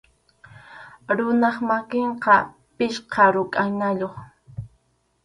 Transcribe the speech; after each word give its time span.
Runap 1.17 1.57
makinqa 1.67 2.35
pichqa 2.77 3.23
rukʼanayuq. 3.33 4.15